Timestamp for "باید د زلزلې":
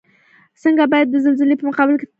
0.91-1.55